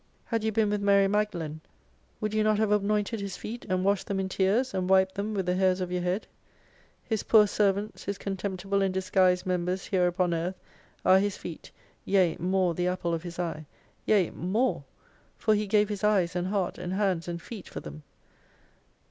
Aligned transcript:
Had 0.25 0.43
you 0.43 0.51
been 0.51 0.71
with 0.71 0.81
Mary 0.81 1.07
Magdalen, 1.07 1.61
would 2.19 2.33
you 2.33 2.43
not 2.43 2.57
have 2.57 2.71
anointed 2.71 3.19
His 3.19 3.37
feet, 3.37 3.67
and 3.69 3.85
washed 3.85 4.07
them 4.07 4.19
in 4.19 4.29
tears, 4.29 4.73
and 4.73 4.89
wiped 4.89 5.13
them 5.13 5.35
with 5.35 5.45
the 5.45 5.53
hairs 5.53 5.79
of 5.79 5.91
your 5.91 6.01
head? 6.01 6.25
His 7.03 7.21
poor 7.21 7.45
servants, 7.45 8.05
His 8.05 8.17
con 8.17 8.35
temptible 8.35 8.83
and 8.83 8.91
disguised 8.91 9.45
members 9.45 9.85
here 9.85 10.07
upon 10.07 10.33
earth 10.33 10.55
are 11.05 11.19
his 11.19 11.37
feet, 11.37 11.69
yea 12.03 12.35
more 12.39 12.73
the 12.73 12.87
apple 12.87 13.13
of 13.13 13.21
His 13.21 13.37
eye: 13.37 13.67
yea 14.07 14.31
more 14.31 14.83
for 15.37 15.53
He 15.53 15.67
gave 15.67 15.87
His 15.87 16.03
eyes 16.03 16.35
and 16.35 16.47
heart 16.47 16.79
and 16.79 16.93
hands 16.93 17.27
and 17.27 17.39
feet 17.39 17.69
for 17.69 17.79
them. 17.79 18.01